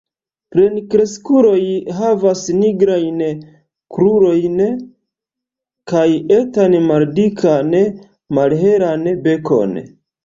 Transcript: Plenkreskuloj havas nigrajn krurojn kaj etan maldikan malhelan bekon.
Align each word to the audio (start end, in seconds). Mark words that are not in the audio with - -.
Plenkreskuloj 0.53 1.65
havas 1.97 2.41
nigrajn 2.61 3.21
krurojn 3.97 4.57
kaj 5.93 6.09
etan 6.39 6.79
maldikan 6.89 7.79
malhelan 8.39 9.09
bekon. 9.29 9.79